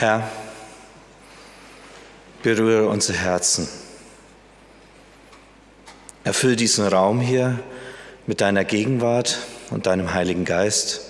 [0.00, 0.26] Herr,
[2.42, 3.68] berühre unsere Herzen.
[6.24, 7.58] Erfüll diesen Raum hier
[8.26, 11.02] mit deiner Gegenwart und deinem Heiligen Geist.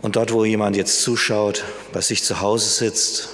[0.00, 1.62] Und dort, wo jemand jetzt zuschaut,
[1.92, 3.28] bei sich zu Hause sitzt,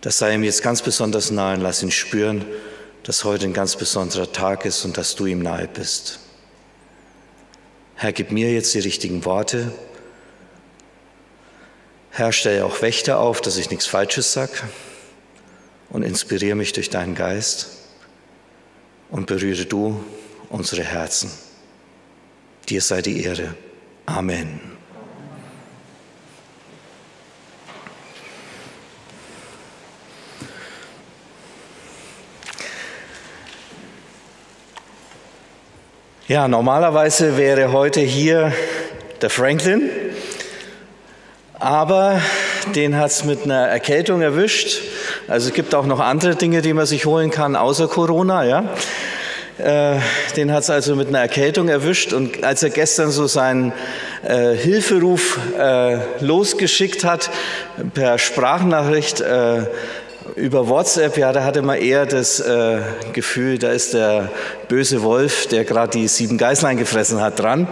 [0.00, 2.46] das sei ihm jetzt ganz besonders nahe und lass ihn spüren,
[3.02, 6.18] dass heute ein ganz besonderer Tag ist und dass du ihm nahe bist.
[7.96, 9.70] Herr, gib mir jetzt die richtigen Worte.
[12.10, 14.52] Herr, stelle auch Wächter auf, dass ich nichts Falsches sage
[15.90, 17.68] und inspiriere mich durch deinen Geist
[19.10, 20.02] und berühre du
[20.48, 21.30] unsere Herzen.
[22.68, 23.54] Dir sei die Ehre.
[24.06, 24.60] Amen.
[36.30, 38.52] Ja, normalerweise wäre heute hier
[39.20, 39.90] der Franklin,
[41.60, 42.20] aber
[42.74, 44.80] den hat es mit einer Erkältung erwischt.
[45.28, 48.44] Also es gibt auch noch andere Dinge, die man sich holen kann, außer Corona.
[48.44, 48.64] Ja?
[49.58, 49.98] Äh,
[50.36, 53.74] den hat es also mit einer Erkältung erwischt und als er gestern so seinen
[54.26, 57.30] äh, Hilferuf äh, losgeschickt hat
[57.92, 59.64] per Sprachnachricht, äh,
[60.36, 62.78] über WhatsApp, ja, da hatte man eher das äh,
[63.12, 64.30] Gefühl, da ist der
[64.68, 67.68] böse Wolf, der gerade die sieben Geißlein gefressen hat, dran.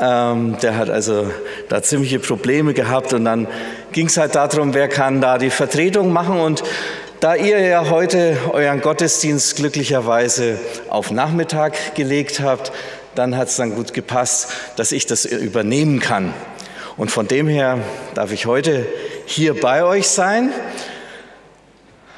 [0.00, 1.30] Ähm, der hat also
[1.68, 3.48] da ziemliche Probleme gehabt und dann
[3.92, 6.62] ging es halt darum, wer kann da die Vertretung machen und
[7.20, 10.58] da ihr ja heute euren Gottesdienst glücklicherweise
[10.90, 12.72] auf Nachmittag gelegt habt,
[13.14, 16.34] dann hat es dann gut gepasst, dass ich das übernehmen kann.
[16.98, 17.78] Und von dem her
[18.14, 18.86] darf ich heute
[19.24, 20.50] hier bei euch sein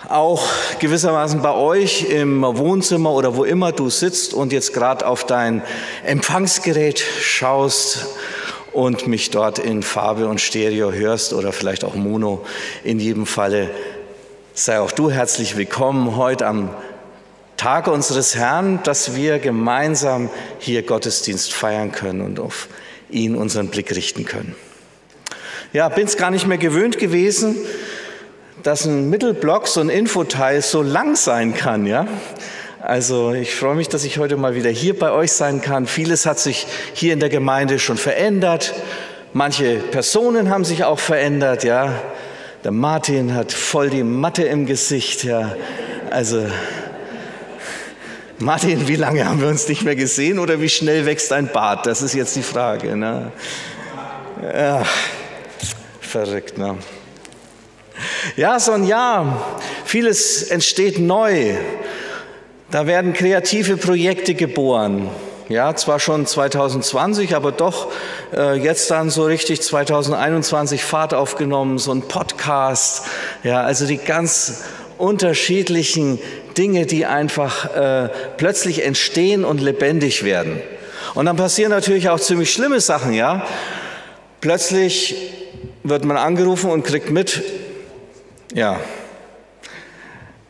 [0.09, 5.25] auch gewissermaßen bei euch im Wohnzimmer oder wo immer du sitzt und jetzt gerade auf
[5.25, 5.63] dein
[6.05, 8.07] Empfangsgerät schaust
[8.73, 12.45] und mich dort in Farbe und Stereo hörst oder vielleicht auch Mono.
[12.85, 13.71] In jedem Falle
[14.55, 16.71] sei auch du herzlich willkommen heute am
[17.59, 22.69] Tag unseres Herrn, dass wir gemeinsam hier Gottesdienst feiern können und auf
[23.11, 24.55] ihn unseren Blick richten können.
[25.75, 27.57] Ja, bin es gar nicht mehr gewöhnt gewesen,
[28.63, 32.07] dass ein Mittelblock, so ein Infoteil so lang sein kann, ja.
[32.81, 35.87] Also ich freue mich, dass ich heute mal wieder hier bei euch sein kann.
[35.87, 38.75] Vieles hat sich hier in der Gemeinde schon verändert.
[39.33, 41.93] Manche Personen haben sich auch verändert, ja.
[42.65, 45.55] Der Martin hat voll die Matte im Gesicht, ja.
[46.11, 46.47] Also
[48.39, 51.87] Martin, wie lange haben wir uns nicht mehr gesehen oder wie schnell wächst dein Bart?
[51.87, 52.97] Das ist jetzt die Frage.
[52.97, 53.33] Ne?
[54.43, 54.85] Ja,
[56.01, 56.77] verrückt, ne?
[58.37, 59.59] Ja, so ein Jahr.
[59.85, 61.55] Vieles entsteht neu.
[62.71, 65.09] Da werden kreative Projekte geboren.
[65.49, 67.91] Ja, zwar schon 2020, aber doch
[68.37, 73.07] äh, jetzt dann so richtig 2021 Fahrt aufgenommen, so ein Podcast.
[73.43, 74.65] Ja, also die ganz
[74.99, 76.19] unterschiedlichen
[76.59, 80.61] Dinge, die einfach äh, plötzlich entstehen und lebendig werden.
[81.15, 83.47] Und dann passieren natürlich auch ziemlich schlimme Sachen, ja.
[84.43, 85.17] Plötzlich
[85.83, 87.43] wird man angerufen und kriegt mit,
[88.53, 88.81] ja,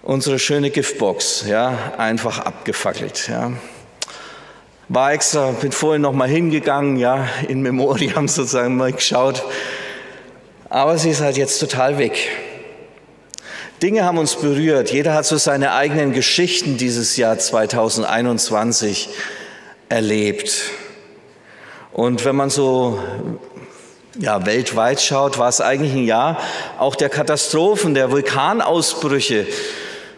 [0.02, 3.52] unsere schöne Giftbox, ja, einfach abgefackelt, ja.
[4.88, 9.42] War extra, bin vorhin noch mal hingegangen, ja, in Memoriam sozusagen mal geschaut.
[10.70, 12.30] Aber sie ist halt jetzt total weg.
[13.82, 14.90] Dinge haben uns berührt.
[14.90, 19.10] Jeder hat so seine eigenen Geschichten dieses Jahr 2021
[19.88, 20.70] erlebt.
[21.92, 22.98] Und wenn man so
[24.18, 26.38] ja, weltweit schaut, war es eigentlich ein Jahr
[26.78, 29.46] auch der Katastrophen, der Vulkanausbrüche.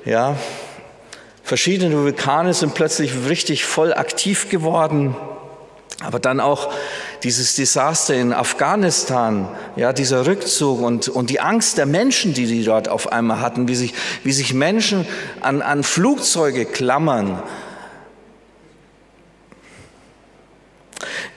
[0.05, 0.37] Ja,
[1.44, 5.15] verschiedene Vulkane sind plötzlich richtig voll aktiv geworden.
[6.03, 6.72] Aber dann auch
[7.25, 12.65] dieses Desaster in Afghanistan, ja, dieser Rückzug und, und die Angst der Menschen, die die
[12.65, 13.93] dort auf einmal hatten, wie sich,
[14.25, 15.06] wie sich Menschen
[15.43, 17.43] an, an Flugzeuge klammern.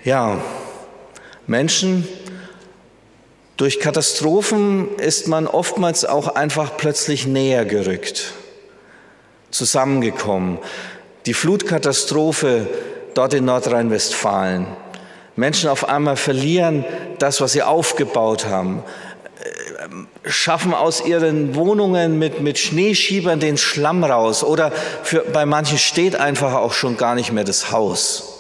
[0.06, 0.38] Ja,
[1.46, 2.08] Menschen,
[3.64, 8.34] durch Katastrophen ist man oftmals auch einfach plötzlich näher gerückt,
[9.52, 10.58] zusammengekommen.
[11.28, 12.68] Die Flutkatastrophe
[13.14, 14.68] dort in Nordrhein-Westfalen.
[15.38, 16.84] Menschen auf einmal verlieren
[17.20, 18.84] das, was sie aufgebaut haben,
[20.26, 24.74] schaffen aus ihren Wohnungen mit, mit Schneeschiebern den Schlamm raus oder
[25.04, 28.33] für, bei manchen steht einfach auch schon gar nicht mehr das Haus.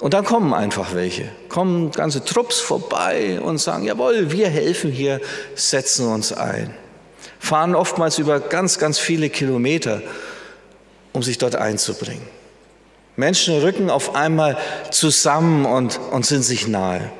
[0.00, 5.20] Und dann kommen einfach welche, kommen ganze Trupps vorbei und sagen, jawohl, wir helfen hier,
[5.56, 6.72] setzen uns ein.
[7.40, 10.02] Fahren oftmals über ganz, ganz viele Kilometer,
[11.12, 12.22] um sich dort einzubringen.
[13.16, 14.56] Menschen rücken auf einmal
[14.92, 17.10] zusammen und, und sind sich nahe.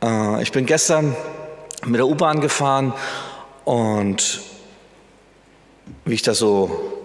[0.00, 1.16] Äh, ich bin gestern
[1.84, 2.92] mit der U-Bahn gefahren
[3.64, 4.42] und
[6.04, 6.99] wie ich da so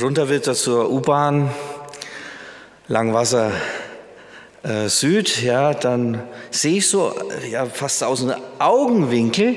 [0.00, 1.50] runter will zur U-Bahn,
[2.88, 3.52] Langwasser
[4.62, 7.14] äh, Süd, ja, dann sehe ich so
[7.50, 9.56] ja, fast aus einem Augenwinkel,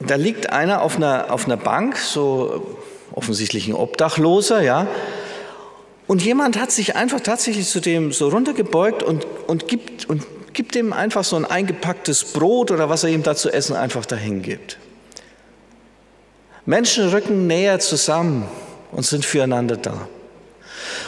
[0.00, 2.76] da liegt einer auf einer, auf einer Bank, so
[3.12, 4.86] offensichtlich ein Obdachloser, ja,
[6.06, 10.24] und jemand hat sich einfach tatsächlich zu dem so runtergebeugt und, und, gibt, und
[10.54, 14.06] gibt ihm einfach so ein eingepacktes Brot oder was er ihm da zu essen einfach
[14.06, 14.78] dahin gibt.
[16.68, 18.46] Menschen rücken näher zusammen
[18.92, 20.06] und sind füreinander da.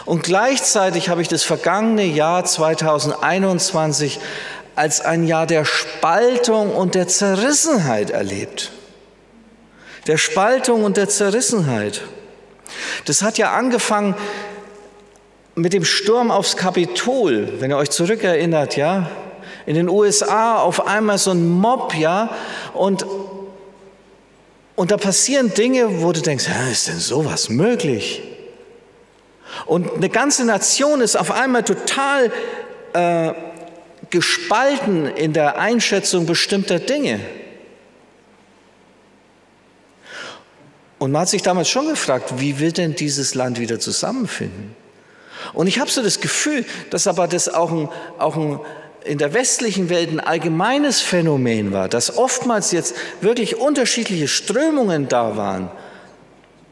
[0.07, 4.21] Und gleichzeitig habe ich das vergangene Jahr 2021
[4.75, 8.73] als ein Jahr der Spaltung und der Zerrissenheit erlebt.
[10.07, 12.01] Der Spaltung und der Zerrissenheit.
[13.05, 14.15] Das hat ja angefangen
[15.57, 19.11] mit dem Sturm aufs Kapitol, wenn ihr euch zurückerinnert, ja.
[19.67, 22.31] In den USA auf einmal so ein Mob, ja.
[22.73, 23.05] Und,
[24.81, 28.23] und da passieren Dinge, wo du denkst, ist denn sowas möglich?
[29.67, 32.33] Und eine ganze Nation ist auf einmal total
[32.95, 33.35] äh,
[34.09, 37.21] gespalten in der Einschätzung bestimmter Dinge.
[40.99, 44.75] Und man hat sich damals schon gefragt, wie wird denn dieses Land wieder zusammenfinden?
[45.53, 48.61] Und ich habe so das Gefühl, dass aber das auch, ein, auch ein,
[49.05, 55.37] in der westlichen Welt ein allgemeines Phänomen war, dass oftmals jetzt wirklich unterschiedliche Strömungen da
[55.37, 55.71] waren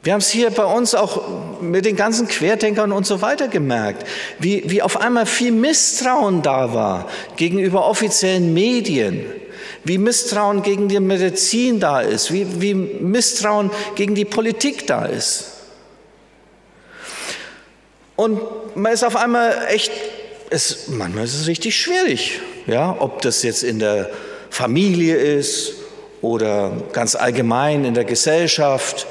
[0.02, 4.06] wir haben es hier bei uns auch mit den ganzen Querdenkern und so weiter gemerkt,
[4.38, 9.26] wie, wie auf einmal viel Misstrauen da war gegenüber offiziellen Medien,
[9.84, 15.52] wie Misstrauen gegen die Medizin da ist, wie, wie Misstrauen gegen die Politik da ist.
[18.14, 18.40] Und
[18.76, 19.92] man ist auf einmal echt,
[20.50, 24.10] es, manchmal ist es richtig schwierig, ja, ob das jetzt in der
[24.50, 25.74] Familie ist
[26.20, 29.06] oder ganz allgemein in der Gesellschaft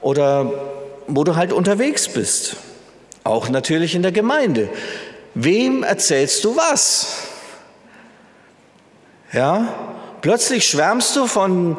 [0.00, 0.52] oder
[1.06, 2.56] wo du halt unterwegs bist.
[3.24, 4.68] Auch natürlich in der Gemeinde.
[5.34, 7.16] Wem erzählst du was?
[9.32, 9.74] Ja,
[10.22, 11.76] plötzlich schwärmst du von,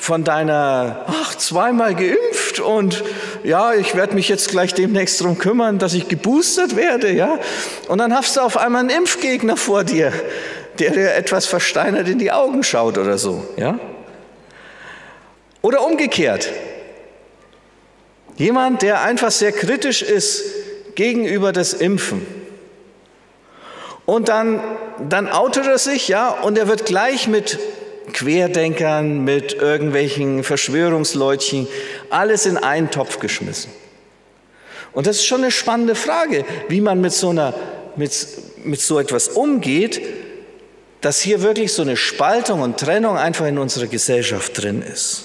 [0.00, 3.02] von deiner, ach, zweimal geimpft und
[3.44, 7.38] ja, ich werde mich jetzt gleich demnächst darum kümmern, dass ich geboostert werde, ja.
[7.88, 10.12] Und dann hast du auf einmal einen Impfgegner vor dir,
[10.78, 13.78] der dir etwas versteinert in die Augen schaut oder so, ja.
[15.60, 16.50] Oder umgekehrt.
[18.36, 20.44] Jemand, der einfach sehr kritisch ist
[20.94, 22.26] gegenüber des Impfen.
[24.04, 24.60] Und dann,
[25.08, 27.58] dann outet er sich, ja, und er wird gleich mit
[28.12, 31.68] Querdenkern, mit irgendwelchen Verschwörungsleutchen,
[32.10, 33.70] alles in einen Topf geschmissen.
[34.92, 37.54] Und das ist schon eine spannende Frage, wie man mit so, einer,
[37.96, 38.12] mit,
[38.64, 40.02] mit so etwas umgeht,
[41.00, 45.24] dass hier wirklich so eine Spaltung und Trennung einfach in unserer Gesellschaft drin ist.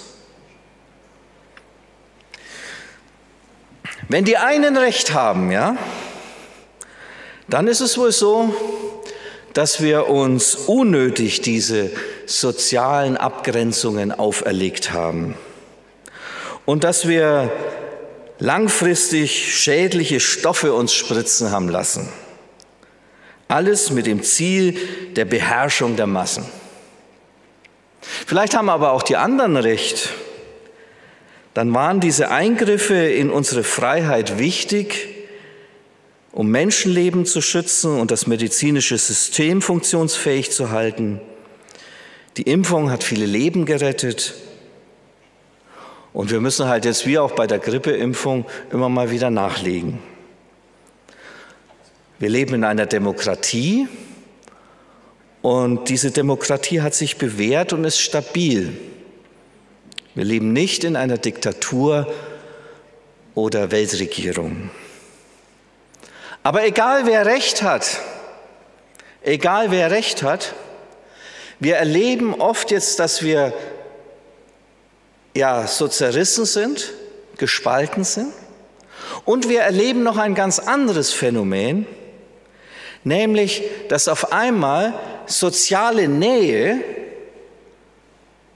[4.10, 5.76] Wenn die einen recht haben, ja,
[7.50, 8.54] dann ist es wohl so,
[9.58, 11.90] dass wir uns unnötig diese
[12.28, 15.34] sozialen Abgrenzungen auferlegt haben
[16.66, 17.52] und dass wir
[18.38, 22.08] langfristig schädliche Stoffe uns spritzen haben lassen.
[23.48, 24.78] Alles mit dem Ziel
[25.16, 26.46] der Beherrschung der Massen.
[28.28, 30.10] Vielleicht haben aber auch die anderen recht
[31.56, 35.17] dann waren diese Eingriffe in unsere Freiheit wichtig,
[36.32, 41.20] um Menschenleben zu schützen und das medizinische System funktionsfähig zu halten.
[42.38, 44.36] Die Impfung hat viele Leben gerettet.
[46.14, 50.00] Und wir müssen halt jetzt wie auch bei der Grippeimpfung immer mal wieder nachlegen.
[52.20, 53.88] Wir leben in einer Demokratie
[55.42, 58.74] und diese Demokratie hat sich bewährt und ist stabil.
[60.16, 62.12] Wir leben nicht in einer Diktatur
[63.36, 64.72] oder Weltregierung.
[66.48, 68.00] Aber egal wer recht hat,
[69.22, 70.56] egal wer recht hat,
[71.60, 73.52] wir erleben oft jetzt, dass wir
[75.36, 76.94] ja so zerrissen sind,
[77.36, 78.32] gespalten sind.
[79.26, 81.86] Und wir erleben noch ein ganz anderes Phänomen,
[83.04, 86.82] nämlich, dass auf einmal soziale Nähe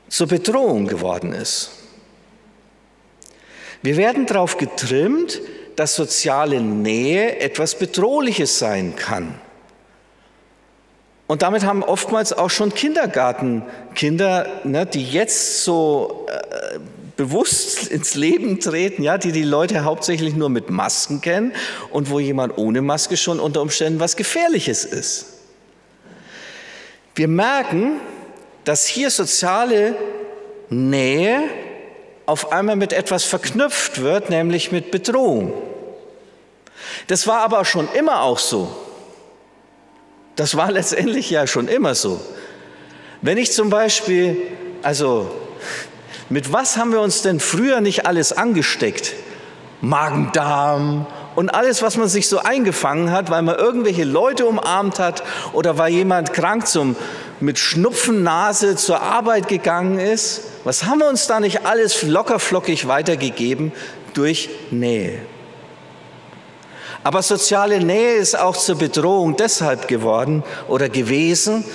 [0.08, 1.72] zur Bedrohung geworden ist.
[3.82, 5.42] Wir werden darauf getrimmt,
[5.82, 9.34] dass soziale Nähe etwas Bedrohliches sein kann.
[11.26, 16.78] Und damit haben oftmals auch schon Kindergartenkinder, ne, die jetzt so äh,
[17.18, 21.52] bewusst ins Leben treten, ja, die die Leute hauptsächlich nur mit Masken kennen
[21.90, 25.26] und wo jemand ohne Maske schon unter Umständen was Gefährliches ist.
[27.16, 27.94] Wir merken,
[28.66, 29.96] dass hier soziale
[30.70, 31.42] Nähe
[32.28, 35.71] auf einmal mit etwas verknüpft wird, nämlich mit Bedrohung.
[37.08, 38.72] Das war aber schon immer auch so.
[40.36, 42.20] Das war letztendlich ja schon immer so.
[43.22, 44.42] Wenn ich zum Beispiel,
[44.82, 45.30] also
[46.30, 49.14] mit was haben wir uns denn früher nicht alles angesteckt?
[49.82, 55.24] Magen-Darm und alles, was man sich so eingefangen hat, weil man irgendwelche Leute umarmt hat
[55.54, 56.96] oder weil jemand krank zum,
[57.40, 60.44] mit Schnupfennase zur Arbeit gegangen ist.
[60.64, 63.72] Was haben wir uns da nicht alles lockerflockig weitergegeben
[64.14, 65.20] durch Nähe?
[67.04, 71.66] Aber soziale Nähe ist auch zur Bedrohung deshalb geworden oder gewesen,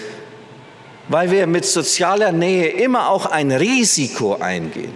[1.08, 4.92] weil wir mit sozialer Nähe immer auch ein Risiko eingehen.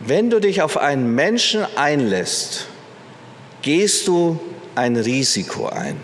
[0.00, 2.66] Wenn du dich auf einen Menschen einlässt,
[3.62, 4.38] gehst du
[4.74, 5.98] ein Risiko ein.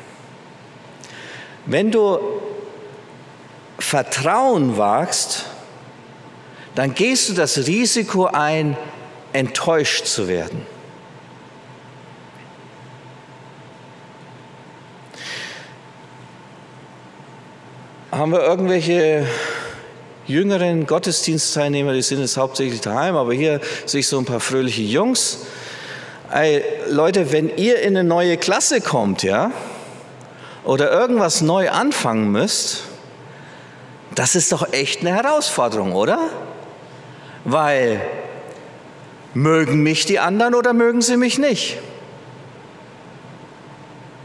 [1.67, 2.19] Wenn du
[3.79, 5.45] Vertrauen wagst,
[6.75, 8.77] dann gehst du das Risiko ein,
[9.33, 10.67] enttäuscht zu werden.
[18.11, 19.27] Haben wir irgendwelche
[20.27, 24.83] jüngeren Gottesdienstteilnehmer, die sind jetzt hauptsächlich daheim, aber hier sehe ich so ein paar fröhliche
[24.83, 25.39] Jungs.
[26.33, 29.51] Ey, Leute, wenn ihr in eine neue Klasse kommt, ja,
[30.65, 32.83] oder irgendwas neu anfangen müsst,
[34.15, 36.19] das ist doch echt eine Herausforderung, oder?
[37.45, 38.01] Weil
[39.35, 41.79] mögen mich die anderen oder mögen sie mich nicht?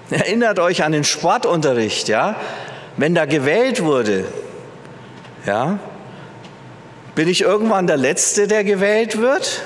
[0.09, 2.35] Erinnert euch an den Sportunterricht, ja?
[2.97, 4.25] Wenn da gewählt wurde,
[5.45, 5.79] ja,
[7.15, 9.63] bin ich irgendwann der Letzte, der gewählt wird,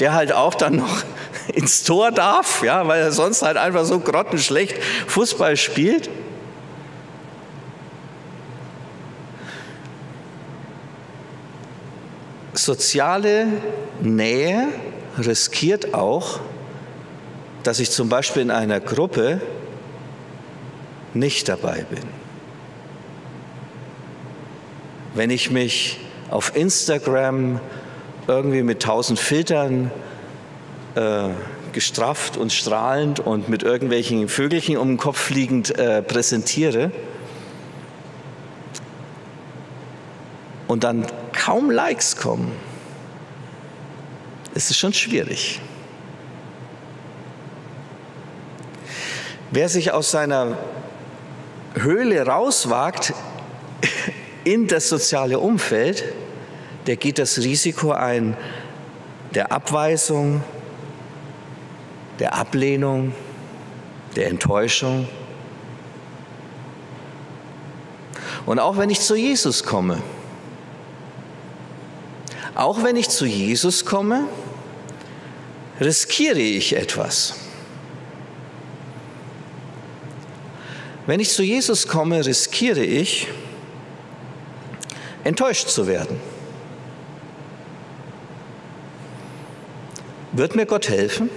[0.00, 1.02] der halt auch dann noch
[1.54, 4.76] ins Tor darf, ja, weil er sonst halt einfach so grottenschlecht
[5.08, 6.08] Fußball spielt.
[12.60, 13.46] Soziale
[14.02, 14.68] Nähe
[15.18, 16.40] riskiert auch,
[17.62, 19.40] dass ich zum Beispiel in einer Gruppe
[21.14, 22.02] nicht dabei bin.
[25.14, 26.00] Wenn ich mich
[26.30, 27.60] auf Instagram
[28.26, 29.90] irgendwie mit tausend Filtern
[30.96, 31.30] äh,
[31.72, 36.92] gestrafft und strahlend und mit irgendwelchen Vögelchen um den Kopf fliegend äh, präsentiere
[40.70, 42.52] und dann kaum Likes kommen,
[44.54, 45.60] ist es schon schwierig.
[49.50, 50.56] Wer sich aus seiner
[51.74, 53.14] Höhle rauswagt
[54.44, 56.04] in das soziale Umfeld,
[56.86, 58.36] der geht das Risiko ein
[59.34, 60.40] der Abweisung,
[62.20, 63.12] der Ablehnung,
[64.14, 65.08] der Enttäuschung.
[68.46, 70.00] Und auch wenn ich zu Jesus komme,
[72.54, 74.24] auch wenn ich zu Jesus komme,
[75.80, 77.34] riskiere ich etwas.
[81.06, 83.28] Wenn ich zu Jesus komme, riskiere ich,
[85.24, 86.20] enttäuscht zu werden.
[90.32, 91.30] Wird mir Gott helfen?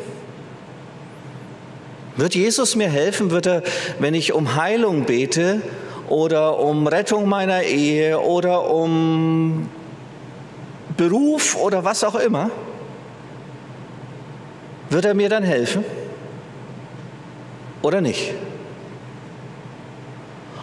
[2.16, 3.32] Wird Jesus mir helfen?
[3.32, 3.64] Wird er,
[3.98, 5.62] wenn ich um Heilung bete
[6.08, 9.70] oder um Rettung meiner Ehe oder um
[10.98, 12.52] Beruf oder was auch immer,
[14.90, 15.84] wird er mir dann helfen
[17.82, 18.34] oder nicht?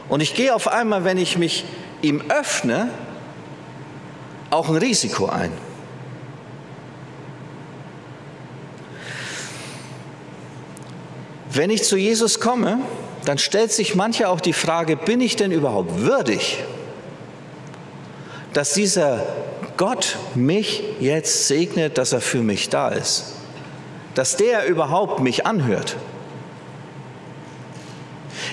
[0.09, 1.65] Und ich gehe auf einmal, wenn ich mich
[2.03, 2.91] ihm öffne,
[4.51, 5.53] auch ein Risiko ein.
[11.53, 12.79] Wenn ich zu Jesus komme,
[13.25, 16.59] dann stellt sich mancher auch die Frage, bin ich denn überhaupt würdig,
[18.53, 19.27] dass dieser
[19.81, 23.33] Gott mich jetzt segnet, dass er für mich da ist,
[24.15, 25.97] dass der überhaupt mich anhört.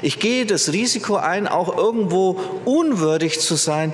[0.01, 3.93] Ich gehe das Risiko ein, auch irgendwo unwürdig zu sein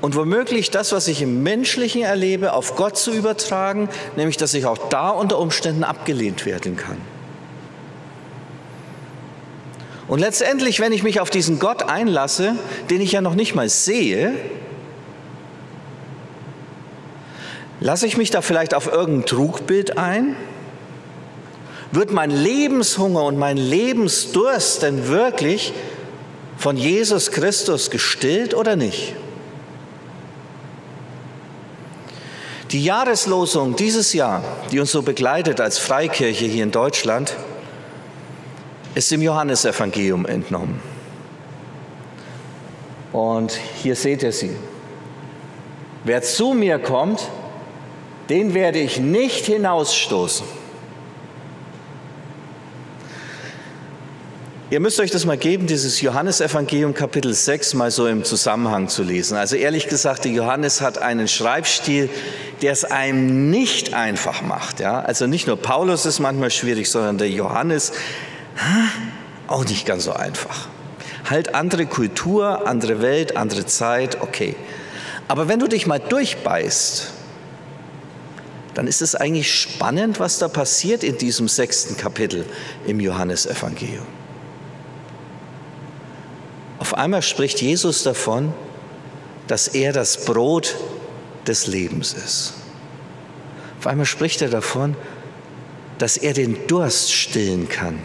[0.00, 4.66] und womöglich das, was ich im Menschlichen erlebe, auf Gott zu übertragen, nämlich dass ich
[4.66, 6.98] auch da unter Umständen abgelehnt werden kann.
[10.08, 12.56] Und letztendlich, wenn ich mich auf diesen Gott einlasse,
[12.90, 14.34] den ich ja noch nicht mal sehe,
[17.84, 20.36] lasse ich mich da vielleicht auf irgendein Trugbild ein?
[21.92, 25.74] Wird mein Lebenshunger und mein Lebensdurst denn wirklich
[26.56, 29.14] von Jesus Christus gestillt oder nicht?
[32.70, 37.36] Die Jahreslosung dieses Jahr, die uns so begleitet als Freikirche hier in Deutschland,
[38.94, 40.80] ist im Johannesevangelium entnommen.
[43.12, 44.56] Und hier seht ihr sie.
[46.02, 47.28] Wer zu mir kommt,
[48.28, 50.46] den werde ich nicht hinausstoßen.
[54.70, 59.02] Ihr müsst euch das mal geben, dieses Johannesevangelium Kapitel 6 mal so im Zusammenhang zu
[59.02, 59.36] lesen.
[59.36, 62.08] Also ehrlich gesagt, der Johannes hat einen Schreibstil,
[62.62, 64.80] der es einem nicht einfach macht.
[64.80, 65.00] Ja?
[65.00, 67.92] Also nicht nur Paulus ist manchmal schwierig, sondern der Johannes
[69.46, 70.68] auch nicht ganz so einfach.
[71.28, 74.56] Halt andere Kultur, andere Welt, andere Zeit, okay.
[75.28, 77.12] Aber wenn du dich mal durchbeißt,
[78.74, 82.44] dann ist es eigentlich spannend, was da passiert in diesem sechsten Kapitel
[82.86, 84.06] im Johannesevangelium.
[86.78, 88.52] Auf einmal spricht Jesus davon,
[89.46, 90.76] dass er das Brot
[91.46, 92.54] des Lebens ist.
[93.78, 94.96] Auf einmal spricht er davon,
[95.98, 97.98] dass er den Durst stillen kann.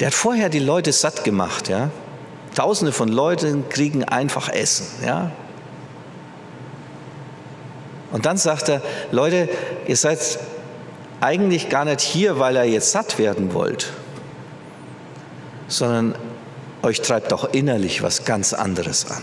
[0.00, 1.90] Der hat vorher die Leute satt gemacht, ja.
[2.54, 5.32] Tausende von Leuten kriegen einfach Essen, ja.
[8.10, 9.48] Und dann sagt er, Leute,
[9.86, 10.38] ihr seid
[11.20, 13.92] eigentlich gar nicht hier, weil ihr jetzt satt werden wollt,
[15.66, 16.14] sondern
[16.82, 19.22] euch treibt auch innerlich was ganz anderes an.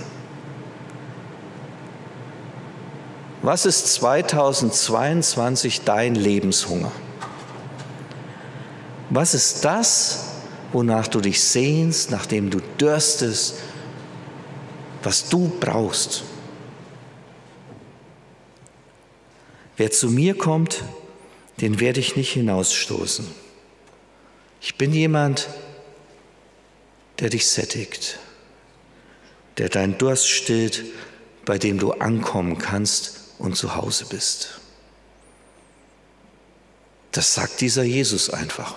[3.42, 6.92] Was ist 2022 dein Lebenshunger?
[9.10, 10.25] Was ist das,
[10.74, 13.60] wonach du dich sehnst, nachdem du dürstest,
[15.04, 16.24] was du brauchst?
[19.77, 20.84] Wer zu mir kommt,
[21.62, 23.25] den werde ich nicht hinausstoßen.
[24.62, 25.50] Ich bin jemand,
[27.20, 28.20] der dich sättigt,
[29.58, 30.84] der deinen Durst stillt,
[31.46, 34.59] bei dem du ankommen kannst und zu Hause bist.
[37.11, 38.75] Das sagt dieser Jesus einfach.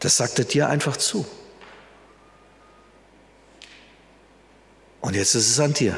[0.00, 1.24] Das sagt er dir einfach zu.
[5.00, 5.96] Und jetzt ist es an dir,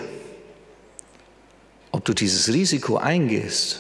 [1.95, 3.79] ob du dieses Risiko eingehst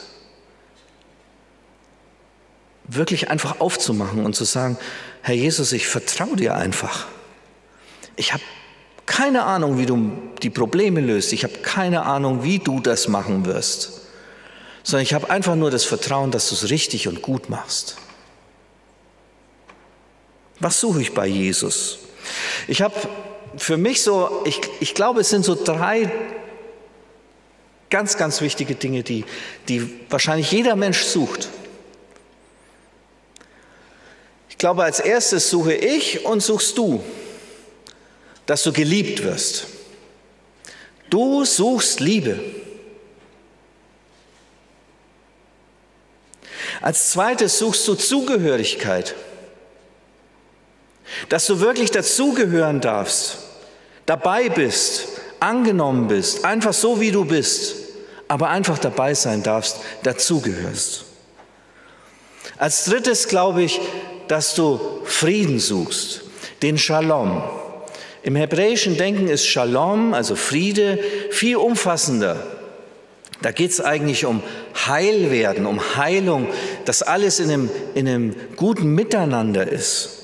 [2.87, 4.79] wirklich einfach aufzumachen und zu sagen,
[5.22, 7.07] Herr Jesus, ich vertraue dir einfach.
[8.14, 8.42] Ich habe
[9.05, 11.33] keine Ahnung, wie du die Probleme löst.
[11.33, 14.03] Ich habe keine Ahnung, wie du das machen wirst.
[14.85, 17.96] Sondern ich habe einfach nur das Vertrauen, dass du es richtig und gut machst.
[20.61, 21.98] Was suche ich bei Jesus?
[22.68, 22.94] Ich habe
[23.57, 26.12] für mich so, ich, ich glaube, es sind so drei
[27.90, 29.25] ganz, ganz wichtige Dinge, die,
[29.68, 31.49] die wahrscheinlich jeder Mensch sucht.
[34.49, 37.03] Ich glaube, als erstes suche ich und suchst du,
[38.47, 39.66] dass du geliebt wirst.
[41.11, 42.38] Du suchst Liebe.
[46.81, 49.14] Als zweites suchst du Zugehörigkeit,
[51.29, 53.38] dass du wirklich dazugehören darfst,
[54.07, 55.13] dabei bist,
[55.44, 57.76] angenommen bist, einfach so wie du bist,
[58.28, 61.04] aber einfach dabei sein darfst, dazugehörst.
[62.57, 63.80] Als drittes glaube ich,
[64.28, 66.22] dass du Frieden suchst,
[66.62, 67.42] den Shalom.
[68.22, 70.98] Im hebräischen Denken ist Shalom, also Friede,
[71.30, 72.37] viel umfassender.
[73.42, 74.42] Da geht es eigentlich um
[74.87, 76.48] Heilwerden, um Heilung,
[76.87, 80.24] dass alles in einem, in einem guten Miteinander ist.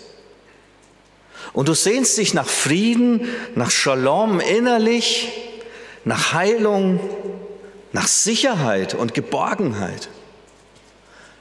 [1.53, 5.29] Und du sehnst dich nach Frieden, nach Shalom innerlich,
[6.05, 7.01] nach Heilung,
[7.93, 10.09] nach Sicherheit und Geborgenheit.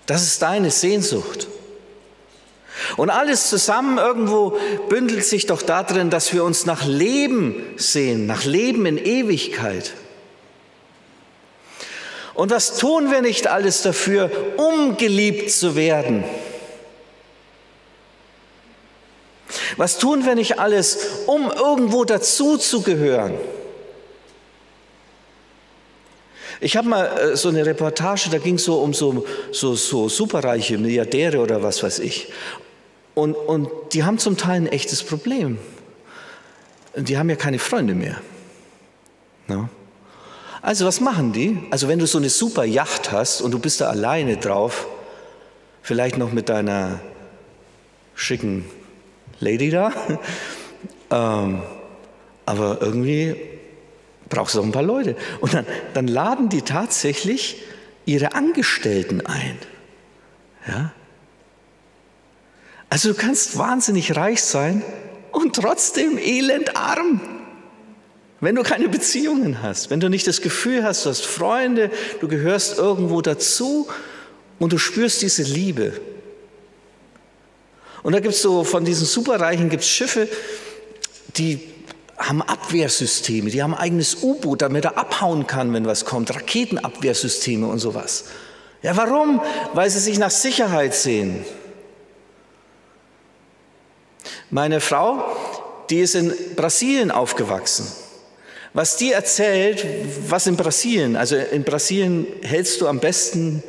[0.05, 1.47] Das ist deine Sehnsucht.
[2.97, 4.57] Und alles zusammen irgendwo
[4.89, 9.93] bündelt sich doch darin, dass wir uns nach Leben sehen, nach Leben in Ewigkeit.
[12.33, 16.23] Und was tun wir nicht alles dafür, um geliebt zu werden?
[19.79, 23.35] Was tun wir nicht alles, um irgendwo dazu zu gehören?
[26.59, 30.09] Ich habe mal äh, so eine Reportage, da ging es so um so, so, so
[30.09, 32.27] superreiche Milliardäre oder was weiß ich.
[33.15, 35.59] Und, und die haben zum Teil ein echtes Problem.
[36.97, 38.17] Die haben ja keine Freunde mehr.
[39.47, 39.69] No?
[40.61, 41.57] Also was machen die?
[41.71, 44.87] Also wenn du so eine super Yacht hast und du bist da alleine drauf,
[45.81, 46.99] vielleicht noch mit deiner
[48.13, 48.65] schicken
[49.39, 49.91] Lady da,
[51.11, 51.61] ähm,
[52.45, 53.35] aber irgendwie
[54.29, 55.15] brauchst du auch ein paar Leute.
[55.39, 57.61] Und dann, dann laden die tatsächlich
[58.05, 59.57] ihre Angestellten ein.
[60.67, 60.93] Ja?
[62.89, 64.83] Also du kannst wahnsinnig reich sein
[65.31, 67.21] und trotzdem elendarm.
[68.41, 72.27] Wenn du keine Beziehungen hast, wenn du nicht das Gefühl hast, du hast Freunde, du
[72.27, 73.87] gehörst irgendwo dazu
[74.59, 75.99] Und du spürst diese Liebe.
[78.03, 80.27] Und da gibt es so, von diesen Superreichen gibt Schiffe,
[81.37, 81.59] die
[82.17, 87.65] haben Abwehrsysteme, die haben ein eigenes U-Boot, damit er abhauen kann, wenn was kommt, Raketenabwehrsysteme
[87.65, 88.25] und sowas.
[88.81, 89.41] Ja, warum?
[89.73, 91.45] Weil sie sich nach Sicherheit sehen.
[94.49, 95.23] Meine Frau,
[95.89, 97.87] die ist in Brasilien aufgewachsen.
[98.73, 99.85] Was die erzählt,
[100.27, 103.63] was in Brasilien, also in Brasilien hältst du am besten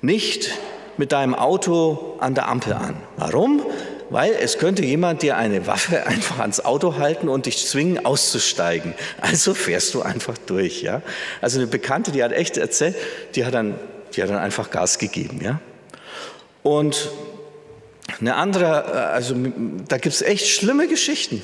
[0.00, 0.50] nicht
[0.96, 2.96] mit deinem Auto an der Ampel an.
[3.16, 3.62] Warum?
[4.10, 8.94] Weil es könnte jemand dir eine Waffe einfach ans Auto halten und dich zwingen auszusteigen.
[9.20, 10.82] Also fährst du einfach durch.
[10.82, 11.02] Ja?
[11.40, 12.96] Also eine Bekannte, die hat echt erzählt,
[13.34, 13.74] die hat dann,
[14.14, 15.40] die hat dann einfach Gas gegeben.
[15.42, 15.60] Ja?
[16.62, 17.10] Und
[18.20, 19.34] eine andere, also
[19.88, 21.42] da gibt es echt schlimme Geschichten.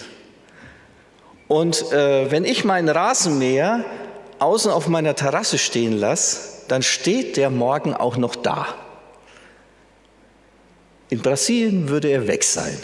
[1.49, 3.85] Und äh, wenn ich meinen Rasenmäher
[4.39, 8.69] außen auf meiner Terrasse stehen lasse, dann steht der morgen auch noch da.
[11.11, 12.77] In Brasilien würde er weg sein,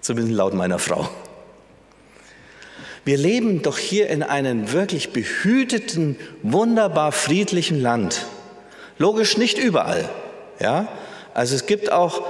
[0.00, 1.08] zumindest laut meiner Frau.
[3.04, 8.26] Wir leben doch hier in einem wirklich behüteten, wunderbar friedlichen Land.
[8.98, 10.08] Logisch nicht überall,
[10.60, 10.88] ja?
[11.34, 12.22] Also es gibt auch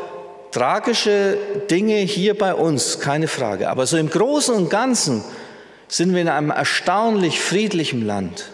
[0.53, 1.37] tragische
[1.71, 3.69] Dinge hier bei uns, keine Frage.
[3.69, 5.25] Aber so im Großen und Ganzen
[5.89, 8.51] sind wir in einem erstaunlich friedlichen Land.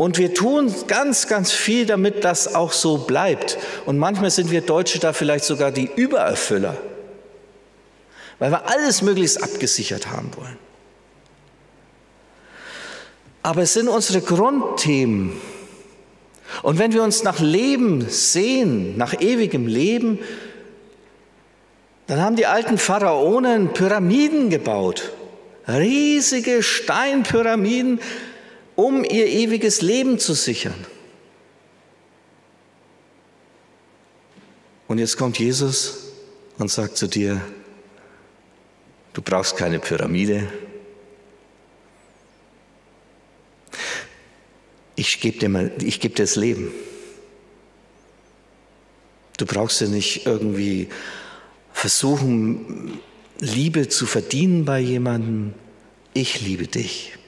[0.00, 3.58] Und wir tun ganz, ganz viel, damit das auch so bleibt.
[3.84, 6.74] Und manchmal sind wir Deutsche da vielleicht sogar die Übererfüller,
[8.38, 10.56] weil wir alles möglichst abgesichert haben wollen.
[13.42, 15.38] Aber es sind unsere Grundthemen.
[16.62, 20.18] Und wenn wir uns nach Leben sehen, nach ewigem Leben,
[22.06, 25.12] dann haben die alten Pharaonen Pyramiden gebaut.
[25.68, 28.00] Riesige Steinpyramiden,
[28.80, 30.86] um ihr ewiges Leben zu sichern.
[34.88, 36.12] Und jetzt kommt Jesus
[36.58, 37.42] und sagt zu dir,
[39.12, 40.50] du brauchst keine Pyramide.
[44.96, 46.72] Ich gebe dir, geb dir das Leben.
[49.36, 50.88] Du brauchst ja nicht irgendwie
[51.74, 52.98] versuchen,
[53.40, 55.52] Liebe zu verdienen bei jemandem.
[56.14, 57.19] Ich liebe dich.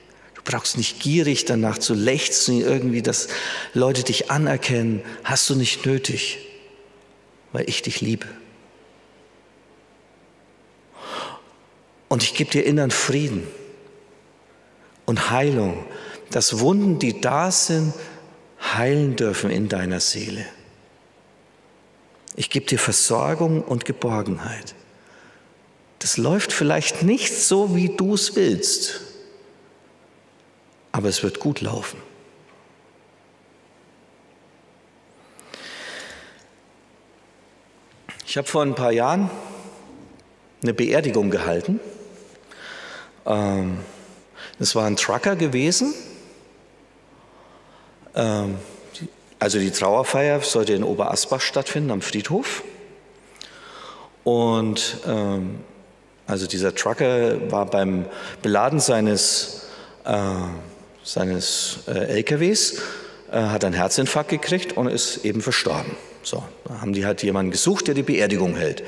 [0.45, 3.29] Du brauchst nicht gierig danach zu lechzen, irgendwie, dass
[3.75, 5.03] Leute dich anerkennen.
[5.25, 6.39] Hast du nicht nötig,
[7.53, 8.27] weil ich dich liebe.
[12.09, 13.47] Und ich gebe dir inneren Frieden
[15.07, 15.85] und Heilung,
[16.31, 17.95] dass Wunden, die da sind,
[18.75, 20.45] heilen dürfen in deiner Seele.
[22.35, 24.75] Ich gebe dir Versorgung und Geborgenheit.
[26.01, 29.12] Das läuft vielleicht nicht so, wie du es willst
[30.93, 31.99] aber es wird gut laufen.
[38.27, 39.31] Ich habe vor ein paar Jahren
[40.63, 41.81] eine Beerdigung gehalten.
[43.27, 43.79] Ähm,
[44.59, 45.95] das war ein Trucker gewesen.
[48.15, 48.57] Ähm,
[49.39, 52.63] also die Trauerfeier sollte in Oberasbach stattfinden, am Friedhof.
[54.25, 55.61] Und ähm,
[56.27, 58.07] also dieser Trucker war beim
[58.41, 59.67] Beladen seines
[60.05, 60.23] äh,
[61.05, 62.83] seines äh, LKWs,
[63.31, 65.97] äh, hat einen Herzinfarkt gekriegt und ist eben verstorben.
[66.23, 68.83] So, da haben die halt jemanden gesucht, der die Beerdigung hält.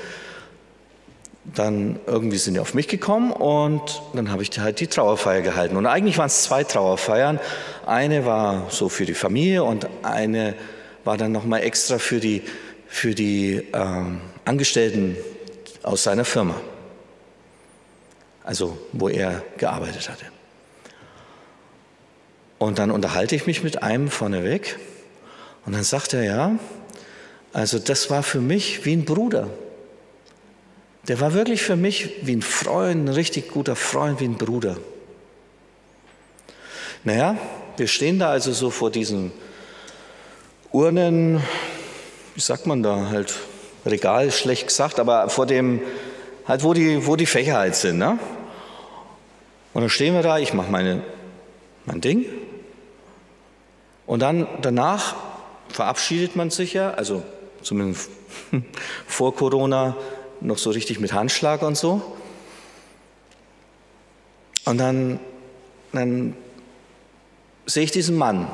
[1.44, 5.76] Dann irgendwie sind die auf mich gekommen und dann habe ich halt die Trauerfeier gehalten.
[5.76, 7.38] Und eigentlich waren es zwei Trauerfeiern.
[7.84, 10.54] Eine war so für die Familie und eine
[11.04, 12.42] war dann nochmal extra für die,
[12.86, 15.16] für die ähm, Angestellten
[15.82, 16.54] aus seiner Firma.
[18.42, 20.33] Also wo er gearbeitet hatte.
[22.58, 24.78] Und dann unterhalte ich mich mit einem vorneweg
[25.66, 26.58] und dann sagt er, ja,
[27.52, 29.48] also das war für mich wie ein Bruder.
[31.08, 34.76] Der war wirklich für mich wie ein Freund, ein richtig guter Freund, wie ein Bruder.
[37.04, 37.36] Naja,
[37.76, 39.32] wir stehen da also so vor diesen
[40.72, 41.42] Urnen,
[42.34, 43.34] wie sagt man da, halt
[43.86, 45.82] Regal, schlecht gesagt, aber vor dem,
[46.48, 47.98] halt wo die, wo die Fächer halt sind.
[47.98, 48.18] Ne?
[49.74, 51.02] Und dann stehen wir da, ich mache meine,
[51.86, 52.26] mein Ding
[54.06, 55.14] und dann danach
[55.68, 57.22] verabschiedet man sich ja, also
[57.62, 58.10] zumindest
[59.06, 59.96] vor Corona
[60.40, 62.16] noch so richtig mit Handschlag und so.
[64.64, 65.18] Und dann,
[65.92, 66.36] dann
[67.66, 68.48] sehe ich diesen Mann.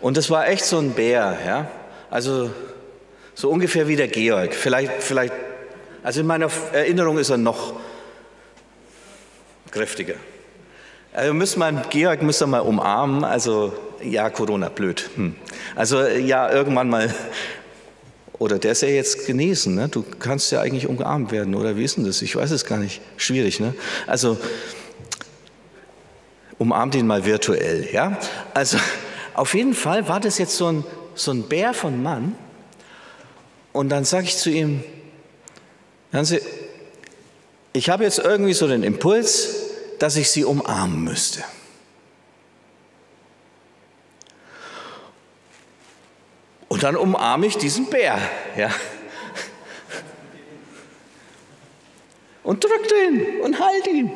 [0.00, 1.70] Und das war echt so ein Bär, ja.
[2.10, 2.50] Also
[3.34, 4.54] so ungefähr wie der Georg.
[4.54, 5.32] Vielleicht, vielleicht,
[6.02, 7.74] also in meiner Erinnerung ist er noch
[9.70, 10.14] kräftiger.
[11.12, 13.24] Also müssen wir, Georg müssen wir mal umarmen.
[13.24, 13.72] Also
[14.02, 15.10] ja, Corona, blöd.
[15.16, 15.34] Hm.
[15.76, 17.14] Also ja, irgendwann mal
[18.42, 19.76] oder der ist ja jetzt genesen.
[19.76, 19.88] Ne?
[19.88, 21.54] Du kannst ja eigentlich umarmt werden.
[21.54, 22.22] Oder wie ist denn das?
[22.22, 23.00] Ich weiß es gar nicht.
[23.16, 23.72] Schwierig, ne?
[24.08, 24.36] Also,
[26.58, 28.18] umarmt ihn mal virtuell, ja?
[28.52, 28.78] Also,
[29.34, 32.34] auf jeden Fall war das jetzt so ein, so ein Bär von Mann.
[33.72, 34.82] Und dann sage ich zu ihm,
[36.10, 36.40] hören Sie,
[37.72, 39.61] ich habe jetzt irgendwie so den Impuls,
[40.02, 41.44] dass ich Sie umarmen müsste.
[46.66, 48.18] Und dann umarme ich diesen Bär.
[48.56, 48.72] Ja.
[52.42, 54.10] Und drückte ihn und halt ihn.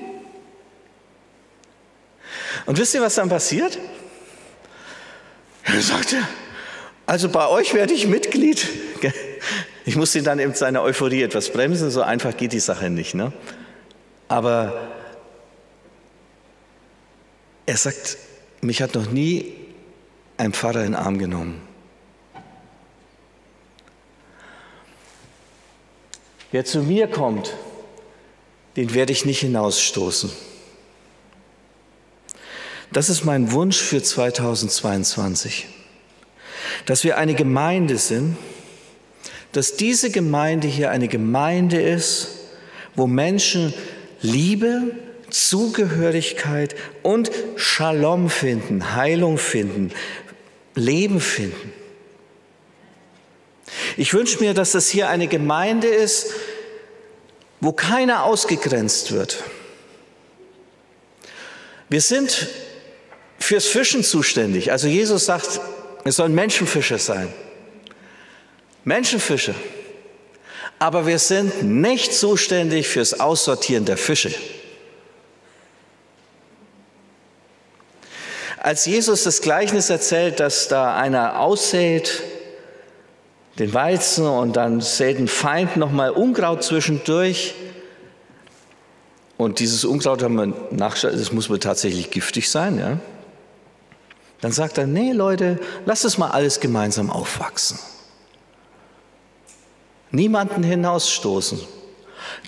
[2.64, 3.78] Und wisst ihr, was dann passiert?
[5.62, 6.16] Er sagte,
[7.06, 8.68] also bei euch werde ich Mitglied.
[9.84, 13.14] Ich musste dann in seiner Euphorie etwas bremsen, so einfach geht die Sache nicht.
[13.14, 13.32] Ne?
[14.26, 14.96] Aber
[17.66, 18.16] er sagt,
[18.60, 19.54] mich hat noch nie
[20.36, 21.60] ein Pfarrer in den Arm genommen.
[26.52, 27.54] Wer zu mir kommt,
[28.76, 30.30] den werde ich nicht hinausstoßen.
[32.92, 35.66] Das ist mein Wunsch für 2022,
[36.86, 38.36] dass wir eine Gemeinde sind,
[39.52, 42.28] dass diese Gemeinde hier eine Gemeinde ist,
[42.94, 43.74] wo Menschen
[44.22, 44.92] Liebe,
[45.36, 49.92] Zugehörigkeit und Shalom finden, Heilung finden,
[50.74, 51.74] Leben finden.
[53.98, 56.32] Ich wünsche mir, dass das hier eine Gemeinde ist,
[57.60, 59.44] wo keiner ausgegrenzt wird.
[61.90, 62.48] Wir sind
[63.38, 64.72] fürs Fischen zuständig.
[64.72, 65.60] Also Jesus sagt,
[66.02, 67.28] wir sollen Menschenfischer sein.
[68.84, 69.54] Menschenfischer.
[70.78, 74.34] Aber wir sind nicht zuständig fürs Aussortieren der Fische.
[78.66, 82.24] Als Jesus das Gleichnis erzählt, dass da einer aussät,
[83.60, 87.54] den Weizen und dann sät ein Feind nochmal Unkraut zwischendurch.
[89.36, 92.98] Und dieses Unkraut haben wir nachgeschaut, das muss wohl tatsächlich giftig sein, ja.
[94.40, 97.78] Dann sagt er, nee Leute, lasst es mal alles gemeinsam aufwachsen.
[100.10, 101.60] Niemanden hinausstoßen.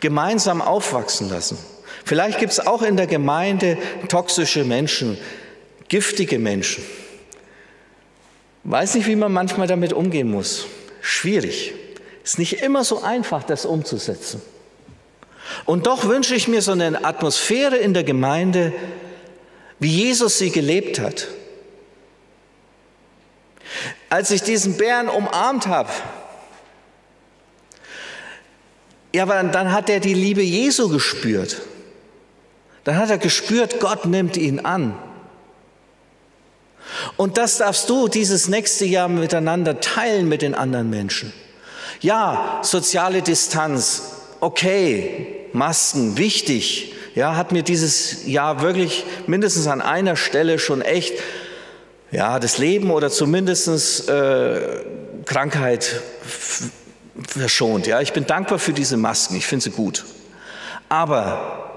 [0.01, 1.59] Gemeinsam aufwachsen lassen.
[2.05, 3.79] Vielleicht gibt es auch in der Gemeinde
[4.09, 5.17] toxische Menschen,
[5.89, 6.85] giftige Menschen.
[8.65, 10.67] Weiß nicht, wie man manchmal damit umgehen muss
[11.09, 11.73] schwierig.
[12.23, 14.43] Ist nicht immer so einfach, das umzusetzen.
[15.65, 18.73] Und doch wünsche ich mir so eine Atmosphäre in der Gemeinde,
[19.79, 21.29] wie Jesus sie gelebt hat.
[24.11, 25.91] Als ich diesen Bären umarmt habe,
[29.15, 31.63] ja, aber dann hat er die Liebe Jesu gespürt.
[32.85, 34.97] Dann hat er gespürt, Gott nimmt ihn an.
[37.17, 41.33] Und das darfst du dieses nächste Jahr miteinander teilen mit den anderen Menschen.
[42.01, 44.03] Ja, soziale Distanz,
[44.41, 46.95] okay, Masken, wichtig.
[47.15, 51.15] Ja, hat mir dieses Jahr wirklich mindestens an einer Stelle schon echt
[52.11, 54.85] ja, das Leben oder zumindest äh,
[55.25, 56.01] Krankheit
[57.27, 57.87] verschont.
[57.87, 60.05] Ja, ich bin dankbar für diese Masken, ich finde sie gut.
[60.89, 61.68] Aber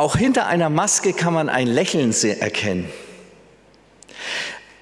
[0.00, 2.90] auch hinter einer Maske kann man ein Lächeln erkennen.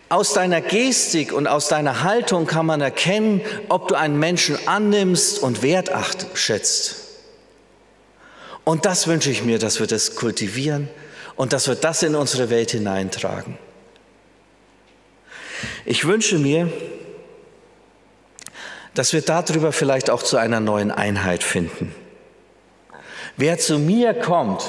[0.09, 5.43] Aus deiner Gestik und aus deiner Haltung kann man erkennen, ob du einen Menschen annimmst
[5.43, 6.97] und wertacht schätzt.
[8.63, 10.89] Und das wünsche ich mir, dass wir das kultivieren
[11.35, 13.59] und dass wir das in unsere Welt hineintragen.
[15.85, 16.73] Ich wünsche mir,
[18.95, 21.93] dass wir darüber vielleicht auch zu einer neuen Einheit finden.
[23.37, 24.65] Wer zu mir kommt,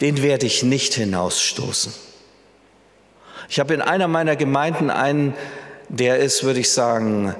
[0.00, 1.92] den werde ich nicht hinausstoßen.
[3.48, 5.34] Ich habe in einer meiner Gemeinden einen,
[5.88, 7.34] der ist, würde ich sagen,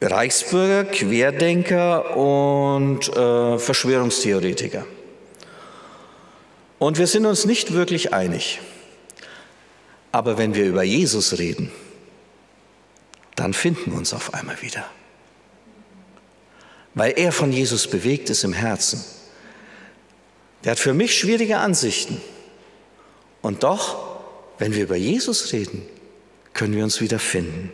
[0.00, 4.84] Reichsbürger, Querdenker und äh, Verschwörungstheoretiker.
[6.78, 8.60] Und wir sind uns nicht wirklich einig.
[10.12, 11.72] Aber wenn wir über Jesus reden,
[13.34, 14.84] dann finden wir uns auf einmal wieder.
[16.94, 19.04] Weil er von Jesus bewegt ist im Herzen.
[20.66, 22.20] Der hat für mich schwierige Ansichten.
[23.40, 24.18] Und doch,
[24.58, 25.86] wenn wir über Jesus reden,
[26.54, 27.72] können wir uns wieder finden.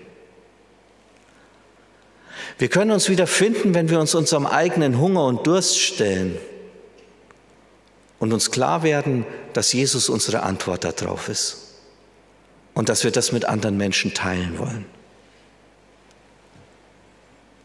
[2.58, 6.36] Wir können uns wieder finden, wenn wir uns unserem eigenen Hunger und Durst stellen
[8.18, 9.24] und uns klar werden,
[9.54, 11.78] dass Jesus unsere Antwort darauf ist
[12.74, 14.84] und dass wir das mit anderen Menschen teilen wollen.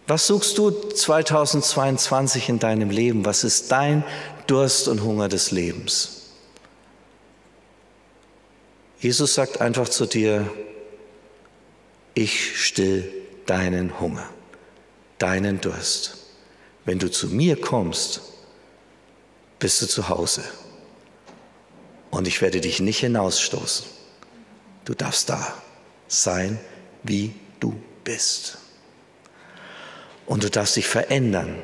[0.07, 3.25] Was suchst du 2022 in deinem Leben?
[3.25, 4.05] Was ist dein
[4.47, 6.31] Durst und Hunger des Lebens?
[8.99, 10.49] Jesus sagt einfach zu dir,
[12.13, 13.11] ich still
[13.45, 14.27] deinen Hunger,
[15.19, 16.17] deinen Durst.
[16.85, 18.21] Wenn du zu mir kommst,
[19.59, 20.43] bist du zu Hause.
[22.09, 23.85] Und ich werde dich nicht hinausstoßen.
[24.85, 25.53] Du darfst da
[26.07, 26.57] sein,
[27.03, 28.57] wie du bist.
[30.25, 31.59] Und du darfst dich verändern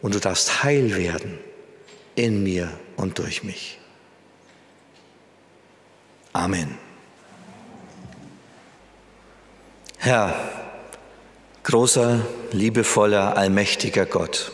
[0.00, 1.38] und du darfst heil werden
[2.20, 3.78] in mir und durch mich.
[6.34, 6.76] Amen.
[9.96, 10.34] Herr,
[11.62, 12.20] großer,
[12.52, 14.52] liebevoller, allmächtiger Gott,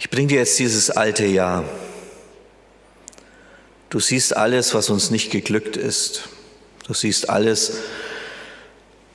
[0.00, 1.64] ich bringe dir jetzt dieses alte Jahr.
[3.88, 6.28] Du siehst alles, was uns nicht geglückt ist.
[6.86, 7.78] Du siehst alles,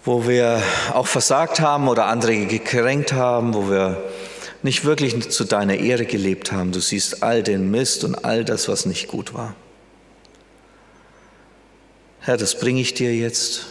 [0.05, 0.61] wo wir
[0.93, 4.01] auch versagt haben oder andere gekränkt haben, wo wir
[4.63, 6.71] nicht wirklich zu deiner Ehre gelebt haben.
[6.71, 9.55] Du siehst all den Mist und all das, was nicht gut war.
[12.19, 13.65] Herr, das bringe ich dir jetzt.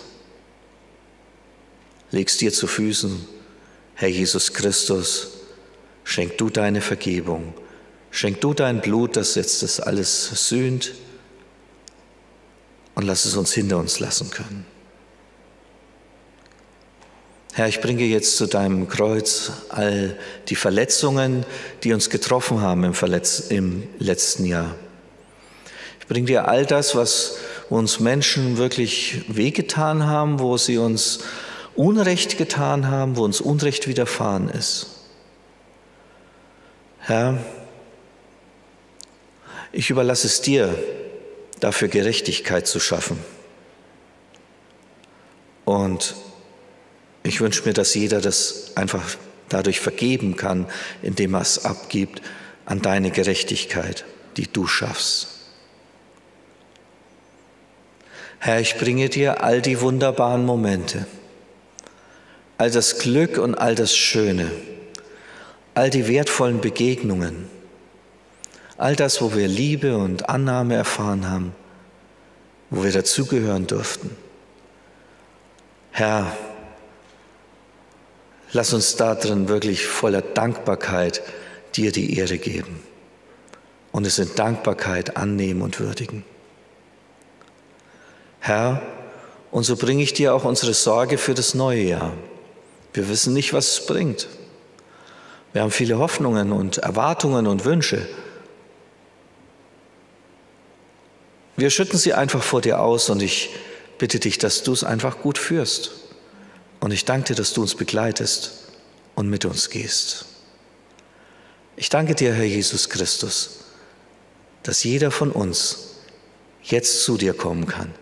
[2.11, 3.25] Leg's dir zu Füßen.
[3.95, 5.29] Herr Jesus Christus,
[6.03, 7.55] schenk du deine Vergebung.
[8.11, 10.95] Schenk du dein Blut, das jetzt das alles sühnt.
[12.97, 14.67] Und lass es uns hinter uns lassen können.
[17.61, 20.17] Herr, ich bringe jetzt zu deinem Kreuz all
[20.49, 21.45] die Verletzungen,
[21.85, 24.77] die uns getroffen haben im, Verletz im letzten Jahr.
[26.01, 27.37] Ich bringe dir all das, was
[27.69, 31.19] uns Menschen wirklich wehgetan haben, wo sie uns
[31.75, 34.87] Unrecht getan haben, wo uns Unrecht widerfahren ist.
[37.01, 37.45] Herr,
[39.71, 40.75] ich überlasse es dir,
[41.59, 43.19] dafür Gerechtigkeit zu schaffen.
[45.67, 46.15] Und
[47.23, 49.17] ich wünsche mir, dass jeder das einfach
[49.49, 50.67] dadurch vergeben kann,
[51.03, 52.23] indem er es abgibt
[52.65, 54.05] an deine Gerechtigkeit,
[54.37, 55.29] die du schaffst.
[58.39, 61.07] Herr, ich bringe dir all die wunderbaren Momente,
[62.57, 64.51] all das Glück und all das Schöne,
[65.75, 67.51] all die wertvollen Begegnungen,
[68.79, 71.53] all das, wo wir Liebe und Annahme erfahren haben,
[72.71, 74.17] wo wir dazugehören durften.
[75.91, 76.35] Herr,
[78.53, 81.23] Lass uns darin wirklich voller Dankbarkeit
[81.77, 82.83] dir die Ehre geben
[83.93, 86.25] und es in Dankbarkeit annehmen und würdigen.
[88.41, 88.83] Herr,
[89.51, 92.13] und so bringe ich dir auch unsere Sorge für das neue Jahr.
[92.93, 94.29] Wir wissen nicht, was es bringt.
[95.53, 98.07] Wir haben viele Hoffnungen und Erwartungen und Wünsche.
[101.57, 103.51] Wir schütten sie einfach vor dir aus und ich
[103.99, 106.00] bitte dich, dass du es einfach gut führst.
[106.81, 108.53] Und ich danke dir, dass du uns begleitest
[109.15, 110.25] und mit uns gehst.
[111.77, 113.61] Ich danke dir, Herr Jesus Christus,
[114.63, 115.95] dass jeder von uns
[116.63, 117.95] jetzt zu dir kommen kann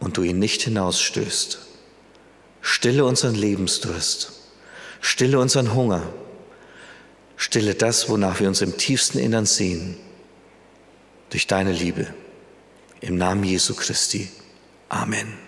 [0.00, 1.58] und du ihn nicht hinausstößt.
[2.60, 4.32] Stille unseren Lebensdurst,
[5.00, 6.02] stille unseren Hunger,
[7.36, 9.96] stille das, wonach wir uns im tiefsten Innern sehen,
[11.30, 12.06] durch deine Liebe.
[13.00, 14.30] Im Namen Jesu Christi.
[14.88, 15.43] Amen.